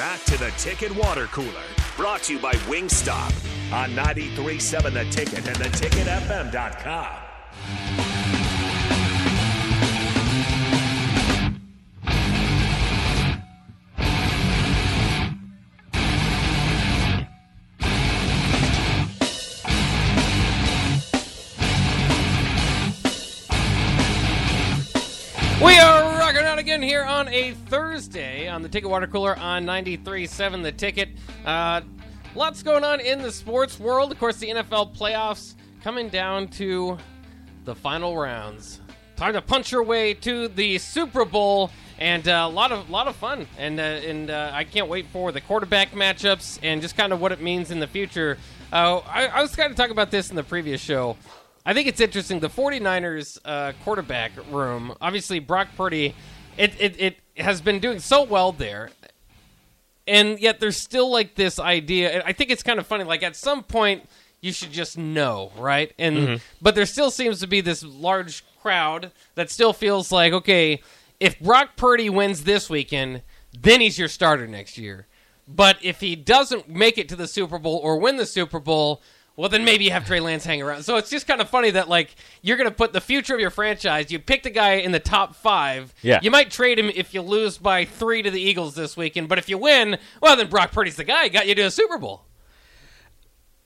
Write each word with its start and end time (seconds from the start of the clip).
back 0.00 0.24
to 0.24 0.38
the 0.38 0.50
Ticket 0.52 0.96
Water 0.96 1.26
Cooler, 1.26 1.66
brought 1.94 2.22
to 2.22 2.32
you 2.32 2.38
by 2.38 2.54
Wingstop 2.70 3.34
on 3.70 3.90
93.7 3.90 4.94
The 4.94 5.04
Ticket 5.10 5.46
and 5.46 5.56
theticketfm.com. 5.58 8.09
on 27.10 27.28
a 27.28 27.52
Thursday 27.68 28.48
on 28.48 28.62
the 28.62 28.68
Ticket 28.68 28.88
Water 28.88 29.08
Cooler 29.08 29.36
on 29.36 29.66
93.7 29.66 30.62
The 30.62 30.70
Ticket. 30.70 31.08
Uh, 31.44 31.80
lots 32.36 32.62
going 32.62 32.84
on 32.84 33.00
in 33.00 33.20
the 33.20 33.32
sports 33.32 33.80
world. 33.80 34.12
Of 34.12 34.18
course, 34.18 34.36
the 34.36 34.48
NFL 34.48 34.96
playoffs 34.96 35.56
coming 35.82 36.08
down 36.08 36.48
to 36.48 36.96
the 37.64 37.74
final 37.74 38.16
rounds. 38.16 38.80
Time 39.16 39.32
to 39.32 39.42
punch 39.42 39.72
your 39.72 39.82
way 39.82 40.14
to 40.14 40.48
the 40.48 40.78
Super 40.78 41.24
Bowl, 41.24 41.70
and 41.98 42.26
uh, 42.28 42.46
a 42.46 42.48
lot 42.48 42.70
of 42.70 42.88
lot 42.88 43.08
of 43.08 43.16
fun. 43.16 43.46
And 43.58 43.80
uh, 43.80 43.82
and 43.82 44.30
uh, 44.30 44.52
I 44.54 44.62
can't 44.62 44.88
wait 44.88 45.06
for 45.12 45.32
the 45.32 45.40
quarterback 45.40 45.90
matchups 45.90 46.60
and 46.62 46.80
just 46.80 46.96
kind 46.96 47.12
of 47.12 47.20
what 47.20 47.32
it 47.32 47.42
means 47.42 47.72
in 47.72 47.80
the 47.80 47.88
future. 47.88 48.38
Uh, 48.72 48.98
I, 48.98 49.26
I 49.26 49.42
was 49.42 49.56
kind 49.56 49.70
of 49.70 49.76
talking 49.76 49.92
about 49.92 50.12
this 50.12 50.30
in 50.30 50.36
the 50.36 50.44
previous 50.44 50.80
show. 50.80 51.16
I 51.66 51.74
think 51.74 51.88
it's 51.88 52.00
interesting. 52.00 52.40
The 52.40 52.48
49ers 52.48 53.38
uh, 53.44 53.72
quarterback 53.84 54.32
room, 54.50 54.94
obviously, 55.00 55.40
Brock 55.40 55.68
Purdy, 55.76 56.14
it, 56.56 56.74
it, 56.78 57.00
it 57.00 57.16
has 57.36 57.60
been 57.60 57.78
doing 57.78 57.98
so 57.98 58.22
well 58.22 58.52
there. 58.52 58.90
And 60.06 60.40
yet 60.40 60.60
there's 60.60 60.76
still 60.76 61.10
like 61.10 61.34
this 61.34 61.58
idea. 61.58 62.22
I 62.24 62.32
think 62.32 62.50
it's 62.50 62.62
kind 62.62 62.78
of 62.78 62.86
funny. 62.86 63.04
Like 63.04 63.22
at 63.22 63.36
some 63.36 63.62
point, 63.62 64.08
you 64.40 64.52
should 64.52 64.72
just 64.72 64.98
know, 64.98 65.52
right? 65.56 65.92
And 65.98 66.16
mm-hmm. 66.16 66.34
but 66.60 66.74
there 66.74 66.86
still 66.86 67.10
seems 67.10 67.40
to 67.40 67.46
be 67.46 67.60
this 67.60 67.84
large 67.84 68.42
crowd 68.60 69.12
that 69.34 69.50
still 69.50 69.72
feels 69.72 70.10
like, 70.10 70.32
okay, 70.32 70.82
if 71.18 71.38
Brock 71.38 71.76
Purdy 71.76 72.08
wins 72.08 72.44
this 72.44 72.70
weekend, 72.70 73.22
then 73.58 73.80
he's 73.80 73.98
your 73.98 74.08
starter 74.08 74.46
next 74.46 74.78
year. 74.78 75.06
But 75.46 75.78
if 75.82 76.00
he 76.00 76.16
doesn't 76.16 76.68
make 76.68 76.96
it 76.96 77.08
to 77.10 77.16
the 77.16 77.26
Super 77.26 77.58
Bowl 77.58 77.76
or 77.76 77.98
win 77.98 78.16
the 78.16 78.26
Super 78.26 78.60
Bowl, 78.60 79.02
well, 79.40 79.48
then 79.48 79.64
maybe 79.64 79.84
you 79.84 79.90
have 79.90 80.06
Trey 80.06 80.20
Lance 80.20 80.44
hang 80.44 80.60
around. 80.60 80.82
So 80.82 80.96
it's 80.96 81.08
just 81.08 81.26
kind 81.26 81.40
of 81.40 81.48
funny 81.48 81.70
that 81.70 81.88
like 81.88 82.14
you're 82.42 82.58
going 82.58 82.68
to 82.68 82.74
put 82.74 82.92
the 82.92 83.00
future 83.00 83.32
of 83.34 83.40
your 83.40 83.48
franchise. 83.50 84.10
You 84.12 84.18
picked 84.18 84.44
a 84.44 84.50
guy 84.50 84.74
in 84.74 84.92
the 84.92 85.00
top 85.00 85.34
five. 85.34 85.94
Yeah. 86.02 86.20
You 86.22 86.30
might 86.30 86.50
trade 86.50 86.78
him 86.78 86.90
if 86.94 87.14
you 87.14 87.22
lose 87.22 87.56
by 87.56 87.86
three 87.86 88.20
to 88.22 88.30
the 88.30 88.40
Eagles 88.40 88.74
this 88.74 88.96
weekend, 88.98 89.28
but 89.30 89.38
if 89.38 89.48
you 89.48 89.56
win, 89.56 89.98
well, 90.20 90.36
then 90.36 90.48
Brock 90.48 90.72
Purdy's 90.72 90.96
the 90.96 91.04
guy. 91.04 91.28
Got 91.28 91.48
you 91.48 91.54
to 91.54 91.62
a 91.62 91.70
Super 91.70 91.96
Bowl. 91.96 92.26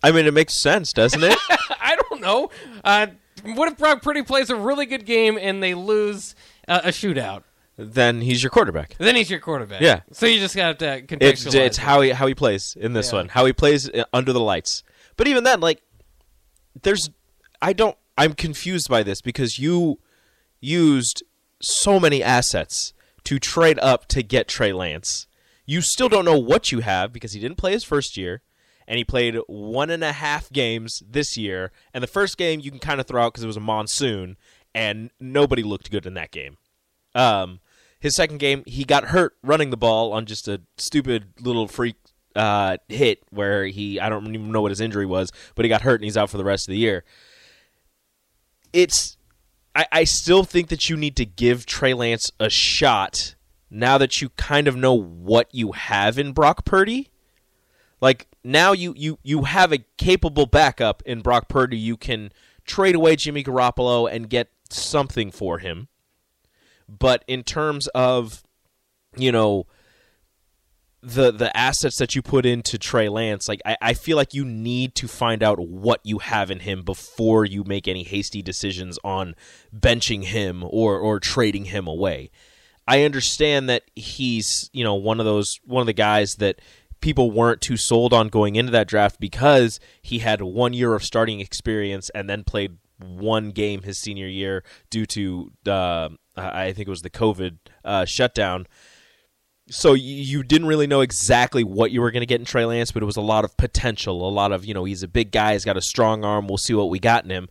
I 0.02 0.12
mean, 0.12 0.26
it 0.26 0.34
makes 0.34 0.54
sense, 0.54 0.92
doesn't 0.92 1.24
it? 1.24 1.36
I 1.80 1.96
don't 2.08 2.20
know. 2.20 2.50
Uh, 2.84 3.08
what 3.42 3.72
if 3.72 3.76
Brock 3.76 4.00
Purdy 4.02 4.22
plays 4.22 4.50
a 4.50 4.56
really 4.56 4.86
good 4.86 5.04
game 5.06 5.36
and 5.40 5.62
they 5.62 5.74
lose 5.74 6.34
uh, 6.68 6.82
a 6.84 6.88
shootout? 6.90 7.42
then 7.76 8.20
he's 8.20 8.40
your 8.40 8.50
quarterback. 8.50 8.94
Then 8.98 9.16
he's 9.16 9.28
your 9.28 9.40
quarterback. 9.40 9.80
Yeah. 9.80 10.02
So 10.12 10.26
you 10.26 10.38
just 10.38 10.54
got 10.54 10.78
to 10.78 11.02
contextualize. 11.02 11.22
It's 11.22 11.44
it's 11.46 11.78
it. 11.78 11.82
how 11.82 12.02
he 12.02 12.10
how 12.10 12.28
he 12.28 12.34
plays 12.34 12.76
in 12.78 12.92
this 12.92 13.10
Yeah. 13.10 13.18
one. 13.18 13.28
How 13.28 13.44
he 13.46 13.52
plays 13.52 13.90
uh, 13.90 14.04
under 14.12 14.32
the 14.32 14.38
lights. 14.38 14.84
But 15.16 15.28
even 15.28 15.44
then, 15.44 15.60
like, 15.60 15.82
there's 16.82 17.10
I 17.62 17.72
don't 17.72 17.96
I'm 18.16 18.34
confused 18.34 18.88
by 18.88 19.02
this 19.02 19.20
because 19.20 19.58
you 19.58 19.98
used 20.60 21.22
so 21.60 21.98
many 21.98 22.22
assets 22.22 22.92
to 23.24 23.38
trade 23.38 23.78
up 23.80 24.06
to 24.08 24.22
get 24.22 24.48
Trey 24.48 24.72
Lance. 24.72 25.26
You 25.66 25.80
still 25.80 26.08
don't 26.08 26.24
know 26.24 26.38
what 26.38 26.72
you 26.72 26.80
have 26.80 27.12
because 27.12 27.32
he 27.32 27.40
didn't 27.40 27.56
play 27.56 27.72
his 27.72 27.84
first 27.84 28.16
year, 28.16 28.42
and 28.86 28.98
he 28.98 29.04
played 29.04 29.36
one 29.46 29.90
and 29.90 30.04
a 30.04 30.12
half 30.12 30.52
games 30.52 31.02
this 31.08 31.36
year. 31.36 31.72
And 31.94 32.02
the 32.02 32.08
first 32.08 32.36
game 32.36 32.60
you 32.60 32.70
can 32.70 32.80
kind 32.80 33.00
of 33.00 33.06
throw 33.06 33.24
out 33.24 33.32
because 33.32 33.44
it 33.44 33.48
was 33.48 33.56
a 33.56 33.60
monsoon, 33.60 34.36
and 34.74 35.10
nobody 35.18 35.62
looked 35.62 35.90
good 35.90 36.06
in 36.06 36.14
that 36.14 36.30
game. 36.30 36.58
Um, 37.14 37.60
his 37.98 38.14
second 38.14 38.38
game, 38.38 38.62
he 38.66 38.84
got 38.84 39.06
hurt 39.06 39.36
running 39.42 39.70
the 39.70 39.78
ball 39.78 40.12
on 40.12 40.26
just 40.26 40.46
a 40.48 40.60
stupid 40.76 41.32
little 41.40 41.66
freak 41.66 41.96
uh, 42.36 42.78
hit 42.88 43.22
where 43.30 43.66
he 43.66 44.00
I 44.00 44.08
don't 44.08 44.26
even 44.34 44.52
know 44.52 44.62
what 44.62 44.70
his 44.70 44.80
injury 44.80 45.06
was, 45.06 45.30
but 45.54 45.64
he 45.64 45.68
got 45.68 45.82
hurt 45.82 45.96
and 45.96 46.04
he's 46.04 46.16
out 46.16 46.30
for 46.30 46.38
the 46.38 46.44
rest 46.44 46.68
of 46.68 46.72
the 46.72 46.78
year. 46.78 47.04
It's 48.72 49.16
I, 49.74 49.86
I 49.92 50.04
still 50.04 50.44
think 50.44 50.68
that 50.68 50.88
you 50.88 50.96
need 50.96 51.16
to 51.16 51.24
give 51.24 51.66
Trey 51.66 51.94
Lance 51.94 52.30
a 52.38 52.48
shot 52.48 53.34
now 53.70 53.98
that 53.98 54.20
you 54.20 54.28
kind 54.30 54.68
of 54.68 54.76
know 54.76 54.94
what 54.94 55.48
you 55.52 55.72
have 55.72 56.18
in 56.18 56.32
Brock 56.32 56.64
Purdy. 56.64 57.10
Like 58.00 58.28
now 58.42 58.72
you 58.72 58.94
you 58.96 59.18
you 59.22 59.44
have 59.44 59.72
a 59.72 59.78
capable 59.96 60.46
backup 60.46 61.02
in 61.06 61.22
Brock 61.22 61.48
Purdy. 61.48 61.78
You 61.78 61.96
can 61.96 62.32
trade 62.64 62.94
away 62.94 63.16
Jimmy 63.16 63.42
Garoppolo 63.42 64.10
and 64.10 64.28
get 64.28 64.50
something 64.70 65.30
for 65.30 65.58
him. 65.58 65.88
But 66.88 67.24
in 67.26 67.42
terms 67.42 67.88
of 67.88 68.42
you 69.16 69.32
know 69.32 69.66
the 71.04 71.30
the 71.30 71.54
assets 71.54 71.98
that 71.98 72.14
you 72.14 72.22
put 72.22 72.46
into 72.46 72.78
Trey 72.78 73.08
Lance, 73.08 73.48
like 73.48 73.60
I, 73.64 73.76
I 73.80 73.94
feel 73.94 74.16
like 74.16 74.32
you 74.32 74.44
need 74.44 74.94
to 74.96 75.08
find 75.08 75.42
out 75.42 75.58
what 75.58 76.00
you 76.02 76.18
have 76.18 76.50
in 76.50 76.60
him 76.60 76.82
before 76.82 77.44
you 77.44 77.62
make 77.62 77.86
any 77.86 78.02
hasty 78.02 78.40
decisions 78.40 78.98
on 79.04 79.34
benching 79.74 80.24
him 80.24 80.64
or 80.64 80.98
or 80.98 81.20
trading 81.20 81.66
him 81.66 81.86
away. 81.86 82.30
I 82.88 83.02
understand 83.02 83.68
that 83.68 83.82
he's 83.94 84.70
you 84.72 84.82
know 84.82 84.94
one 84.94 85.20
of 85.20 85.26
those 85.26 85.60
one 85.64 85.82
of 85.82 85.86
the 85.86 85.92
guys 85.92 86.36
that 86.36 86.60
people 87.00 87.30
weren't 87.30 87.60
too 87.60 87.76
sold 87.76 88.14
on 88.14 88.28
going 88.28 88.56
into 88.56 88.72
that 88.72 88.88
draft 88.88 89.20
because 89.20 89.78
he 90.00 90.20
had 90.20 90.40
one 90.40 90.72
year 90.72 90.94
of 90.94 91.04
starting 91.04 91.40
experience 91.40 92.08
and 92.14 92.30
then 92.30 92.44
played 92.44 92.78
one 92.98 93.50
game 93.50 93.82
his 93.82 93.98
senior 93.98 94.28
year 94.28 94.64
due 94.88 95.04
to 95.04 95.52
uh, 95.66 96.08
I 96.36 96.72
think 96.72 96.88
it 96.88 96.90
was 96.90 97.02
the 97.02 97.10
COVID 97.10 97.58
uh, 97.84 98.04
shutdown 98.06 98.66
so 99.70 99.94
you 99.94 100.42
didn't 100.42 100.68
really 100.68 100.86
know 100.86 101.00
exactly 101.00 101.64
what 101.64 101.90
you 101.90 102.00
were 102.00 102.10
going 102.10 102.20
to 102.20 102.26
get 102.26 102.40
in 102.40 102.44
Trey 102.44 102.66
Lance, 102.66 102.92
but 102.92 103.02
it 103.02 103.06
was 103.06 103.16
a 103.16 103.22
lot 103.22 103.44
of 103.44 103.56
potential, 103.56 104.28
a 104.28 104.30
lot 104.30 104.52
of 104.52 104.64
you 104.64 104.74
know 104.74 104.84
he's 104.84 105.02
a 105.02 105.08
big 105.08 105.32
guy, 105.32 105.52
he's 105.54 105.64
got 105.64 105.76
a 105.76 105.82
strong 105.82 106.24
arm. 106.24 106.46
We'll 106.46 106.58
see 106.58 106.74
what 106.74 106.90
we 106.90 106.98
got 106.98 107.24
in 107.24 107.30
him. 107.30 107.48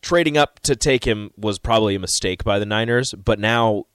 Trading 0.00 0.36
up 0.36 0.60
to 0.60 0.76
take 0.76 1.04
him 1.04 1.30
was 1.36 1.58
probably 1.58 1.94
a 1.94 2.00
mistake 2.00 2.44
by 2.44 2.58
the 2.58 2.66
Niners, 2.66 3.14
but 3.14 3.38
now 3.38 3.86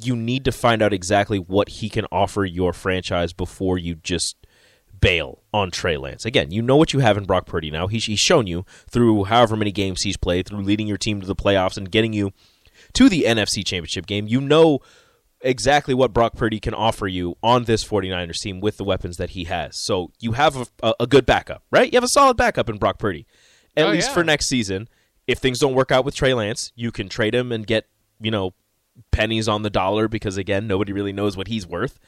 you 0.00 0.16
need 0.16 0.44
to 0.44 0.52
find 0.52 0.82
out 0.82 0.92
exactly 0.92 1.38
what 1.38 1.68
he 1.68 1.88
can 1.88 2.06
offer 2.10 2.44
your 2.44 2.72
franchise 2.72 3.32
before 3.32 3.78
you 3.78 3.94
just 3.94 4.36
bail 5.00 5.42
on 5.52 5.70
Trey 5.70 5.96
Lance. 5.96 6.24
Again, 6.24 6.50
you 6.50 6.62
know 6.62 6.76
what 6.76 6.92
you 6.92 7.00
have 7.00 7.16
in 7.16 7.24
Brock 7.24 7.46
Purdy 7.46 7.70
now. 7.70 7.86
He's, 7.86 8.06
he's 8.06 8.18
shown 8.18 8.46
you 8.46 8.64
through 8.90 9.24
however 9.24 9.56
many 9.56 9.70
games 9.70 10.02
he's 10.02 10.16
played, 10.16 10.46
through 10.46 10.62
leading 10.62 10.86
your 10.86 10.96
team 10.96 11.20
to 11.20 11.26
the 11.26 11.36
playoffs 11.36 11.76
and 11.76 11.90
getting 11.90 12.12
you 12.12 12.32
to 12.94 13.08
the 13.08 13.24
NFC 13.26 13.64
Championship 13.64 14.06
game. 14.06 14.26
You 14.26 14.40
know 14.40 14.80
exactly 15.40 15.94
what 15.94 16.12
Brock 16.12 16.34
Purdy 16.36 16.60
can 16.60 16.74
offer 16.74 17.06
you 17.06 17.36
on 17.42 17.64
this 17.64 17.84
49ers 17.84 18.40
team 18.40 18.60
with 18.60 18.76
the 18.76 18.84
weapons 18.84 19.16
that 19.18 19.30
he 19.30 19.44
has. 19.44 19.76
So 19.76 20.10
you 20.20 20.32
have 20.32 20.68
a, 20.82 20.94
a, 21.00 21.06
good 21.06 21.26
backup, 21.26 21.62
right? 21.70 21.92
You 21.92 21.96
have 21.96 22.04
a 22.04 22.08
solid 22.08 22.36
backup 22.36 22.68
in 22.68 22.78
Brock 22.78 22.98
Purdy. 22.98 23.26
At 23.76 23.86
Oh, 23.86 23.90
least 23.90 24.08
yeah. 24.08 24.14
for 24.14 24.24
next 24.24 24.46
season. 24.46 24.88
If 25.26 25.38
things 25.38 25.58
don't 25.58 25.74
work 25.74 25.92
out 25.92 26.04
with 26.04 26.14
Trey 26.14 26.34
Lance, 26.34 26.72
you 26.74 26.90
can 26.90 27.08
trade 27.08 27.34
him 27.34 27.52
and 27.52 27.66
get, 27.66 27.86
you 28.20 28.30
know, 28.30 28.54
pennies 29.12 29.46
on 29.48 29.62
the 29.62 29.70
dollar 29.70 30.08
because 30.08 30.36
again, 30.36 30.66
nobody 30.66 30.92
really 30.92 31.12
knows 31.12 31.36
what 31.36 31.48
he's 31.48 31.66
worth. 31.66 31.98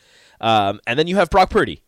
Um, 0.40 0.80
and 0.86 0.98
then 0.98 1.06
you 1.06 1.16
have 1.16 1.30
Brock 1.30 1.50
Purdy. 1.50 1.82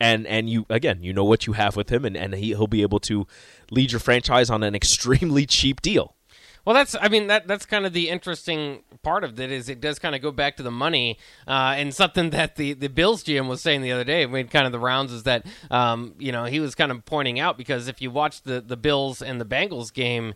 And 0.00 0.26
and 0.26 0.50
you 0.50 0.66
again, 0.68 1.02
you 1.04 1.12
know 1.12 1.24
what 1.24 1.46
you 1.46 1.52
have 1.52 1.76
with 1.76 1.88
him 1.88 2.04
and, 2.04 2.16
and 2.16 2.34
he, 2.34 2.48
he'll 2.48 2.66
be 2.66 2.82
able 2.82 2.98
to 3.00 3.28
lead 3.70 3.92
your 3.92 4.00
franchise 4.00 4.50
on 4.50 4.64
an 4.64 4.74
extremely 4.80 5.46
cheap 5.46 5.80
deal. 5.80 6.16
Well, 6.64 6.74
that's 6.74 6.96
I 6.98 7.08
mean 7.08 7.26
that 7.26 7.46
that's 7.46 7.66
kind 7.66 7.84
of 7.84 7.92
the 7.92 8.08
interesting 8.08 8.82
part 9.02 9.22
of 9.22 9.38
it 9.38 9.50
is 9.50 9.68
it 9.68 9.80
does 9.80 9.98
kind 9.98 10.14
of 10.14 10.22
go 10.22 10.32
back 10.32 10.56
to 10.56 10.62
the 10.62 10.70
money 10.70 11.18
uh, 11.46 11.74
and 11.76 11.94
something 11.94 12.30
that 12.30 12.56
the 12.56 12.72
the 12.72 12.88
Bills 12.88 13.22
GM 13.22 13.48
was 13.48 13.60
saying 13.60 13.82
the 13.82 13.92
other 13.92 14.04
day 14.04 14.24
made 14.26 14.50
kind 14.50 14.66
of 14.66 14.72
the 14.72 14.78
rounds 14.78 15.12
is 15.12 15.24
that 15.24 15.44
um, 15.70 16.14
you 16.18 16.32
know 16.32 16.44
he 16.44 16.60
was 16.60 16.74
kind 16.74 16.90
of 16.90 17.04
pointing 17.04 17.38
out 17.38 17.58
because 17.58 17.86
if 17.88 18.00
you 18.00 18.10
watch 18.10 18.42
the 18.42 18.60
the 18.60 18.76
Bills 18.76 19.20
and 19.22 19.40
the 19.40 19.46
Bengals 19.46 19.92
game. 19.92 20.34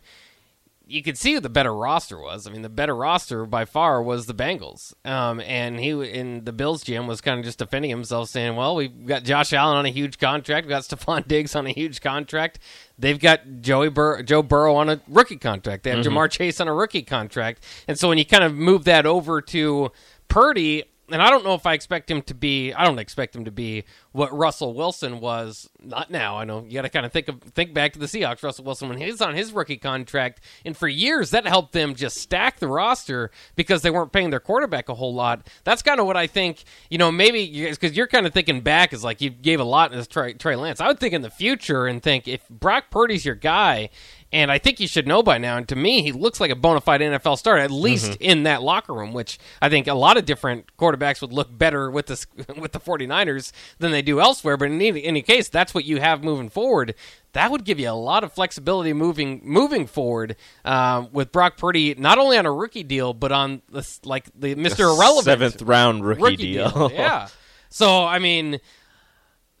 You 0.89 1.03
could 1.03 1.17
see 1.17 1.33
who 1.33 1.39
the 1.39 1.49
better 1.49 1.73
roster 1.73 2.19
was. 2.19 2.47
I 2.47 2.51
mean, 2.51 2.63
the 2.63 2.69
better 2.69 2.95
roster 2.95 3.45
by 3.45 3.65
far 3.65 4.01
was 4.01 4.25
the 4.25 4.33
Bengals, 4.33 4.93
um, 5.05 5.39
and 5.41 5.79
he 5.79 5.89
in 5.91 6.45
the 6.45 6.51
Bills 6.51 6.83
GM 6.83 7.07
was 7.07 7.21
kind 7.21 7.37
of 7.39 7.45
just 7.45 7.59
defending 7.59 7.91
himself, 7.91 8.29
saying, 8.29 8.55
"Well, 8.55 8.75
we've 8.75 9.05
got 9.05 9.23
Josh 9.23 9.53
Allen 9.53 9.77
on 9.77 9.85
a 9.85 9.89
huge 9.89 10.17
contract, 10.17 10.65
we've 10.65 10.71
got 10.71 10.81
Stefon 10.83 11.27
Diggs 11.27 11.55
on 11.55 11.67
a 11.67 11.71
huge 11.71 12.01
contract, 12.01 12.57
they've 12.97 13.19
got 13.19 13.41
Joey 13.61 13.89
Bur- 13.89 14.23
Joe 14.23 14.41
Burrow 14.41 14.75
on 14.75 14.89
a 14.89 14.99
rookie 15.07 15.37
contract, 15.37 15.83
they 15.83 15.91
have 15.91 15.99
Ja'Marr 16.03 16.31
Chase 16.31 16.59
on 16.59 16.67
a 16.67 16.73
rookie 16.73 17.03
contract, 17.03 17.63
and 17.87 17.97
so 17.99 18.09
when 18.09 18.17
you 18.17 18.25
kind 18.25 18.43
of 18.43 18.55
move 18.55 18.85
that 18.85 19.05
over 19.05 19.41
to 19.41 19.91
Purdy, 20.27 20.85
and 21.11 21.21
I 21.21 21.29
don't 21.29 21.43
know 21.43 21.53
if 21.53 21.65
I 21.65 21.73
expect 21.73 22.09
him 22.09 22.21
to 22.23 22.33
be. 22.33 22.73
I 22.73 22.85
don't 22.85 22.99
expect 22.99 23.35
him 23.35 23.45
to 23.45 23.51
be 23.51 23.83
what 24.11 24.35
Russell 24.35 24.73
Wilson 24.73 25.19
was. 25.19 25.69
Not 25.81 26.11
now. 26.11 26.37
I 26.37 26.45
know 26.45 26.63
you 26.67 26.73
got 26.73 26.83
to 26.83 26.89
kind 26.89 27.05
of 27.05 27.11
think 27.11 27.27
of 27.27 27.41
think 27.41 27.73
back 27.73 27.93
to 27.93 27.99
the 27.99 28.05
Seahawks. 28.05 28.43
Russell 28.43 28.65
Wilson 28.65 28.89
when 28.89 28.97
he 28.97 29.05
was 29.05 29.21
on 29.21 29.35
his 29.35 29.51
rookie 29.51 29.77
contract, 29.77 30.41
and 30.65 30.75
for 30.75 30.87
years 30.87 31.31
that 31.31 31.45
helped 31.47 31.73
them 31.73 31.95
just 31.95 32.17
stack 32.17 32.59
the 32.59 32.67
roster 32.67 33.31
because 33.55 33.81
they 33.81 33.91
weren't 33.91 34.11
paying 34.11 34.29
their 34.29 34.39
quarterback 34.39 34.89
a 34.89 34.95
whole 34.95 35.13
lot. 35.13 35.47
That's 35.63 35.81
kind 35.81 35.99
of 35.99 36.05
what 36.05 36.17
I 36.17 36.27
think. 36.27 36.63
You 36.89 36.97
know, 36.97 37.11
maybe 37.11 37.69
because 37.69 37.95
you're 37.95 38.07
kind 38.07 38.25
of 38.25 38.33
thinking 38.33 38.61
back 38.61 38.93
is 38.93 39.03
like 39.03 39.21
you 39.21 39.29
gave 39.29 39.59
a 39.59 39.63
lot 39.65 39.91
to 39.91 40.05
Trey, 40.05 40.33
Trey 40.33 40.55
Lance. 40.55 40.81
I 40.81 40.87
would 40.87 40.99
think 40.99 41.13
in 41.13 41.21
the 41.21 41.29
future 41.29 41.87
and 41.87 42.01
think 42.01 42.27
if 42.27 42.47
Brock 42.49 42.85
Purdy's 42.89 43.25
your 43.25 43.35
guy 43.35 43.89
and 44.31 44.51
I 44.51 44.57
think 44.59 44.79
you 44.79 44.87
should 44.87 45.07
know 45.07 45.23
by 45.23 45.37
now. 45.37 45.57
And 45.57 45.67
to 45.69 45.75
me, 45.75 46.01
he 46.03 46.11
looks 46.11 46.39
like 46.39 46.51
a 46.51 46.55
bona 46.55 46.81
fide 46.81 47.01
NFL 47.01 47.37
starter, 47.37 47.61
at 47.61 47.71
least 47.71 48.11
Mm-hmm. 48.11 48.21
in 48.23 48.43
that 48.43 48.61
locker 48.61 48.93
room, 48.93 49.11
which 49.13 49.39
I 49.61 49.69
think 49.69 49.87
a 49.87 49.93
lot 49.93 50.17
of 50.17 50.25
different 50.25 50.75
quarterbacks 50.77 51.21
would 51.21 51.33
look 51.33 51.55
better 51.57 51.89
with 51.89 52.05
the 52.07 52.25
with 52.59 52.71
the 52.73 52.79
49ers 52.79 53.51
than 53.79 53.91
they 53.91 54.01
do 54.01 54.19
elsewhere. 54.19 54.55
But 54.57 54.65
in 54.71 54.81
any, 54.81 55.03
any 55.03 55.21
case, 55.21 55.49
that's 55.49 55.73
what 55.73 55.85
you 55.85 55.99
have 55.99 56.23
moving 56.23 56.49
forward. 56.49 56.95
That 57.33 57.51
would 57.51 57.63
give 57.63 57.79
you 57.79 57.89
a 57.89 57.91
lot 57.93 58.23
of 58.23 58.33
flexibility 58.33 58.91
moving 58.93 59.41
moving 59.43 59.85
forward 59.87 60.35
um, 60.65 61.09
with 61.11 61.31
Brock 61.31 61.57
Purdy, 61.57 61.93
not 61.95 62.17
only 62.17 62.37
on 62.37 62.45
a 62.45 62.51
rookie 62.51 62.83
deal, 62.83 63.13
but 63.13 63.31
on 63.31 63.61
this 63.71 63.99
like 64.05 64.25
the 64.39 64.55
Mr. 64.55 64.95
Irrelevant 64.95 65.25
seventh 65.25 65.61
round 65.63 66.05
rookie, 66.05 66.21
rookie 66.21 66.35
deal. 66.53 66.71
deal. 66.71 66.91
yeah. 66.91 67.27
So 67.71 68.03
I 68.03 68.17
mean, 68.17 68.59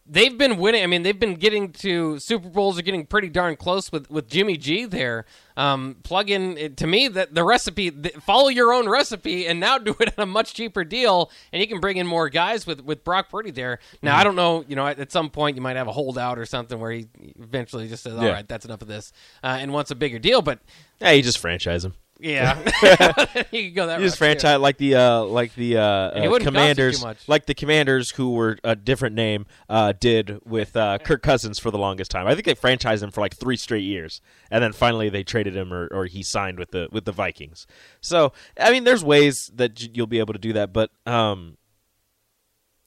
they've 0.09 0.37
been 0.37 0.57
winning. 0.57 0.83
I 0.83 0.87
mean, 0.87 1.03
they've 1.03 1.19
been 1.19 1.35
getting 1.35 1.71
to 1.73 2.17
Super 2.19 2.49
Bowls. 2.49 2.79
Are 2.79 2.81
getting 2.81 3.05
pretty 3.05 3.29
darn 3.29 3.55
close 3.55 3.91
with 3.91 4.09
with 4.09 4.27
Jimmy 4.27 4.57
G 4.57 4.85
there. 4.85 5.25
Um, 5.55 5.97
plug 6.03 6.29
in 6.29 6.75
to 6.75 6.87
me 6.87 7.07
that 7.09 7.35
the 7.35 7.43
recipe. 7.43 7.91
th 7.91 8.13
follow 8.15 8.47
your 8.49 8.73
own 8.73 8.87
recipe 8.89 9.45
and 9.47 9.59
now 9.59 9.77
do 9.77 9.95
it 9.99 10.07
at 10.09 10.19
a 10.19 10.25
much 10.25 10.53
cheaper 10.53 10.83
deal, 10.83 11.29
and 11.53 11.61
you 11.61 11.67
can 11.67 11.79
bring 11.79 11.97
in 11.97 12.07
more 12.07 12.29
guys 12.29 12.65
with 12.65 12.81
with 12.83 13.03
Brock 13.03 13.29
Purdy 13.29 13.51
there. 13.51 13.79
Now 14.01 14.11
Mm-hmm. 14.11 14.19
I 14.19 14.23
don't 14.23 14.35
know. 14.35 14.65
You 14.67 14.75
know, 14.75 14.87
at, 14.87 14.99
at 14.99 15.11
some 15.11 15.29
point 15.29 15.55
you 15.55 15.61
might 15.61 15.75
have 15.75 15.87
a 15.87 15.91
holdout 15.93 16.39
or 16.39 16.45
something 16.45 16.79
where 16.79 16.91
he 16.91 17.07
eventually 17.39 17.87
just 17.87 18.03
says, 18.03 18.13
"All 18.13 18.19
right, 18.19 18.27
Yeah. 18.37 18.41
that's 18.47 18.65
enough 18.65 18.81
of 18.81 18.87
this," 18.87 19.11
uh, 19.43 19.57
and 19.59 19.71
wants 19.73 19.91
a 19.91 19.95
bigger 19.95 20.19
deal. 20.19 20.41
But 20.41 20.59
yeah, 20.99 21.11
you 21.11 21.21
just 21.21 21.37
franchise 21.39 21.85
him. 21.85 21.93
Yeah, 22.19 22.57
you 23.51 23.65
can 23.65 23.73
go 23.73 23.87
that 23.87 23.99
You 23.99 24.05
just 24.05 24.19
route, 24.19 24.33
too. 24.35 24.39
franchise 24.41 24.59
like 24.59 24.77
the 24.77 24.95
uh, 24.95 25.23
like 25.23 25.55
the 25.55 25.77
uh, 25.77 25.81
uh, 25.81 26.11
wouldn't 26.15 26.29
cost 26.29 26.33
you 26.33 26.39
too 26.39 26.45
commanders, 26.45 27.27
like 27.27 27.45
the 27.45 27.53
commanders 27.53 28.11
who 28.11 28.33
were 28.33 28.57
a 28.63 28.75
different 28.75 29.15
name 29.15 29.45
uh, 29.69 29.93
did 29.97 30.39
with 30.45 30.75
uh, 30.75 30.97
Kirk 30.99 31.21
Cousins 31.23 31.59
for 31.59 31.71
the 31.71 31.77
longest 31.77 32.11
time. 32.11 32.27
I 32.27 32.33
think 32.33 32.45
they 32.45 32.55
franchised 32.55 33.01
him 33.01 33.11
for 33.11 33.21
like 33.21 33.35
three 33.35 33.55
straight 33.55 33.83
years, 33.83 34.19
and 34.51 34.61
then 34.63 34.73
finally 34.73 35.09
they 35.09 35.23
traded 35.23 35.55
him 35.55 35.73
or, 35.73 35.87
or 35.91 36.05
he 36.05 36.21
signed 36.23 36.59
with 36.59 36.71
the 36.71 36.89
with 36.91 37.05
the 37.05 37.13
Vikings. 37.13 37.65
So 38.01 38.33
I 38.59 38.71
mean, 38.71 38.83
there's 38.83 39.03
ways 39.03 39.49
that 39.55 39.95
you'll 39.95 40.07
be 40.07 40.19
able 40.19 40.33
to 40.33 40.39
do 40.39 40.53
that, 40.53 40.73
but 40.73 40.91
um, 41.05 41.57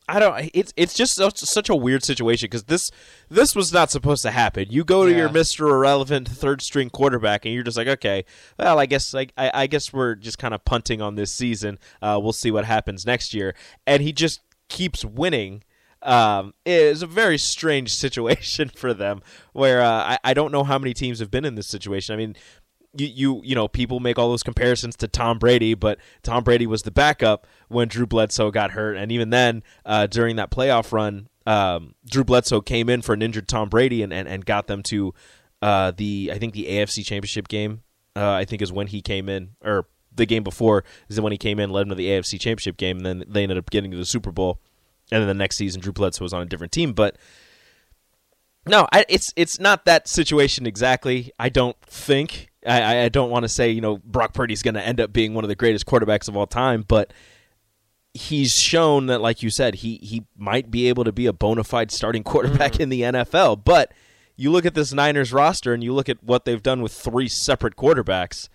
I 0.08 0.18
don't. 0.18 0.50
It's 0.52 0.72
it's 0.76 0.94
just 0.94 1.14
such, 1.14 1.38
such 1.38 1.68
a 1.68 1.76
weird 1.76 2.04
situation 2.04 2.46
because 2.46 2.64
this 2.64 2.90
this 3.28 3.54
was 3.54 3.72
not 3.72 3.90
supposed 3.90 4.22
to 4.22 4.30
happen. 4.30 4.66
You 4.68 4.84
go 4.84 5.06
to 5.06 5.14
your 5.14 5.28
Mister 5.28 5.68
Irrelevant 5.68 6.28
third 6.28 6.60
string 6.60 6.90
quarterback, 6.90 7.44
and 7.44 7.54
you're 7.54 7.62
just 7.62 7.76
like, 7.76 7.88
okay, 7.88 8.24
well, 8.58 8.78
I 8.78 8.86
guess 8.86 9.14
like 9.14 9.32
I, 9.36 9.50
I 9.54 9.66
guess 9.68 9.92
we're 9.92 10.16
just 10.16 10.38
kind 10.38 10.54
of 10.54 10.64
punting 10.64 11.00
on 11.00 11.14
this 11.14 11.32
season. 11.32 11.78
Uh, 12.00 12.18
we'll 12.22 12.32
see 12.32 12.50
what 12.50 12.64
happens 12.64 13.06
next 13.06 13.32
year, 13.32 13.54
and 13.86 14.02
he 14.02 14.12
just 14.12 14.40
keeps 14.68 15.04
winning. 15.04 15.62
Um, 16.02 16.54
it 16.64 16.72
is 16.72 17.02
a 17.02 17.06
very 17.06 17.38
strange 17.38 17.94
situation 17.94 18.70
for 18.74 18.92
them. 18.92 19.22
Where 19.52 19.82
uh, 19.82 19.88
I 19.88 20.18
I 20.24 20.34
don't 20.34 20.50
know 20.50 20.64
how 20.64 20.78
many 20.78 20.94
teams 20.94 21.20
have 21.20 21.30
been 21.30 21.44
in 21.44 21.54
this 21.54 21.68
situation. 21.68 22.12
I 22.12 22.16
mean, 22.16 22.34
you, 22.94 23.06
you 23.06 23.40
you 23.44 23.54
know 23.54 23.68
people 23.68 24.00
make 24.00 24.18
all 24.18 24.28
those 24.28 24.42
comparisons 24.42 24.96
to 24.96 25.08
Tom 25.08 25.38
Brady, 25.38 25.74
but 25.74 25.98
Tom 26.22 26.44
Brady 26.44 26.66
was 26.66 26.82
the 26.82 26.90
backup 26.90 27.46
when 27.68 27.88
Drew 27.88 28.06
Bledsoe 28.06 28.50
got 28.50 28.72
hurt, 28.72 28.96
and 28.96 29.10
even 29.10 29.30
then 29.30 29.62
uh, 29.84 30.06
during 30.06 30.36
that 30.36 30.50
playoff 30.50 30.92
run, 30.92 31.28
um, 31.46 31.94
Drew 32.08 32.24
Bledsoe 32.24 32.60
came 32.60 32.88
in 32.88 33.02
for 33.02 33.14
an 33.14 33.22
injured 33.22 33.48
Tom 33.48 33.68
Brady 33.68 34.02
and, 34.02 34.12
and, 34.12 34.28
and 34.28 34.44
got 34.44 34.66
them 34.66 34.82
to 34.84 35.14
uh, 35.60 35.92
the 35.96 36.30
I 36.32 36.38
think 36.38 36.54
the 36.54 36.66
AFC 36.66 37.04
Championship 37.04 37.48
game. 37.48 37.82
Uh, 38.14 38.32
I 38.32 38.44
think 38.44 38.60
is 38.60 38.70
when 38.70 38.88
he 38.88 39.00
came 39.00 39.30
in, 39.30 39.50
or 39.62 39.86
the 40.14 40.26
game 40.26 40.44
before 40.44 40.84
is 41.08 41.18
when 41.18 41.32
he 41.32 41.38
came 41.38 41.58
in, 41.58 41.70
led 41.70 41.82
them 41.82 41.90
to 41.90 41.94
the 41.94 42.08
AFC 42.08 42.38
Championship 42.38 42.76
game, 42.76 42.98
and 42.98 43.06
then 43.06 43.24
they 43.26 43.42
ended 43.42 43.56
up 43.56 43.70
getting 43.70 43.90
to 43.90 43.96
the 43.96 44.04
Super 44.04 44.30
Bowl. 44.30 44.60
And 45.10 45.20
then 45.20 45.28
the 45.28 45.34
next 45.34 45.56
season, 45.56 45.80
Drew 45.80 45.92
Bledsoe 45.92 46.24
was 46.24 46.34
on 46.34 46.42
a 46.42 46.46
different 46.46 46.72
team, 46.72 46.92
but 46.92 47.16
no, 48.66 48.86
I, 48.92 49.04
it's 49.08 49.32
it's 49.34 49.58
not 49.58 49.84
that 49.86 50.08
situation 50.08 50.66
exactly. 50.66 51.32
I 51.38 51.48
don't 51.48 51.80
think. 51.82 52.51
I, 52.66 53.04
I- 53.04 53.08
don't 53.08 53.30
want 53.30 53.44
to 53.44 53.48
say 53.48 53.70
you 53.70 53.80
know 53.80 53.98
Brock 53.98 54.34
Purdy's 54.34 54.62
going 54.62 54.74
to 54.74 54.86
end 54.86 55.00
up 55.00 55.12
being 55.12 55.34
one 55.34 55.44
of 55.44 55.48
the 55.48 55.56
greatest 55.56 55.86
quarterbacks 55.86 56.28
of 56.28 56.36
all 56.36 56.46
time, 56.46 56.84
but 56.86 57.12
he's 58.14 58.52
shown 58.52 59.06
that, 59.06 59.20
like 59.20 59.42
you 59.42 59.50
said, 59.50 59.76
he 59.76 59.96
he 60.02 60.24
might 60.36 60.70
be 60.70 60.88
able 60.88 61.04
to 61.04 61.12
be 61.12 61.26
a 61.26 61.32
bona 61.32 61.64
fide 61.64 61.90
starting 61.90 62.22
quarterback 62.22 62.72
mm-hmm. 62.72 62.82
in 62.82 62.88
the 62.88 63.00
NFL. 63.02 63.64
But 63.64 63.92
you 64.36 64.50
look 64.50 64.66
at 64.66 64.74
this 64.74 64.92
Niners 64.92 65.32
roster 65.32 65.72
and 65.72 65.82
you 65.82 65.92
look 65.92 66.08
at 66.08 66.22
what 66.22 66.44
they've 66.44 66.62
done 66.62 66.82
with 66.82 66.92
three 66.92 67.28
separate 67.28 67.76
quarterbacks. 67.76 68.48